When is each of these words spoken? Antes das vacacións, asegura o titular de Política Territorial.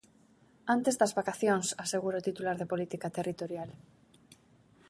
Antes 0.75 0.95
das 0.99 1.15
vacacións, 1.19 1.67
asegura 1.85 2.21
o 2.21 2.25
titular 2.27 2.55
de 2.57 2.69
Política 2.71 3.07
Territorial. 3.17 3.69